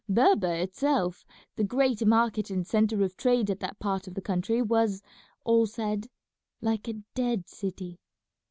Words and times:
Berber 0.09 0.55
itself, 0.55 1.27
the 1.57 1.63
great 1.63 2.03
market 2.07 2.49
and 2.49 2.65
centre 2.65 3.03
of 3.03 3.15
trade 3.15 3.51
of 3.51 3.59
that 3.59 3.77
part 3.77 4.07
of 4.07 4.15
the 4.15 4.19
country, 4.23 4.59
was, 4.59 5.03
all 5.43 5.67
said, 5.67 6.07
like 6.59 6.87
a 6.87 7.03
dead 7.13 7.47
city. 7.47 7.99